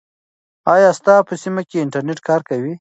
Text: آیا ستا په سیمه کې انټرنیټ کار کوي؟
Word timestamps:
آیا 0.73 0.89
ستا 0.99 1.15
په 1.27 1.33
سیمه 1.43 1.61
کې 1.69 1.77
انټرنیټ 1.81 2.19
کار 2.27 2.41
کوي؟ 2.49 2.69